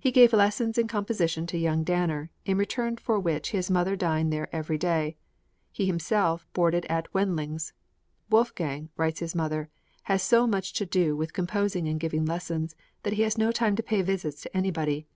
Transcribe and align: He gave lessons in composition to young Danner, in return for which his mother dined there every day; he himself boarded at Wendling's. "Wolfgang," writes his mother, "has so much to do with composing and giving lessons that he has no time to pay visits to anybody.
He 0.00 0.10
gave 0.10 0.32
lessons 0.32 0.78
in 0.78 0.88
composition 0.88 1.46
to 1.46 1.56
young 1.58 1.84
Danner, 1.84 2.32
in 2.44 2.58
return 2.58 2.96
for 2.96 3.20
which 3.20 3.52
his 3.52 3.70
mother 3.70 3.94
dined 3.94 4.32
there 4.32 4.48
every 4.52 4.76
day; 4.76 5.16
he 5.70 5.86
himself 5.86 6.48
boarded 6.52 6.84
at 6.86 7.14
Wendling's. 7.14 7.72
"Wolfgang," 8.30 8.88
writes 8.96 9.20
his 9.20 9.36
mother, 9.36 9.68
"has 10.10 10.24
so 10.24 10.48
much 10.48 10.72
to 10.72 10.86
do 10.86 11.16
with 11.16 11.32
composing 11.34 11.86
and 11.86 12.00
giving 12.00 12.26
lessons 12.26 12.74
that 13.04 13.12
he 13.12 13.22
has 13.22 13.38
no 13.38 13.52
time 13.52 13.76
to 13.76 13.82
pay 13.84 14.02
visits 14.02 14.40
to 14.42 14.56
anybody. 14.56 15.06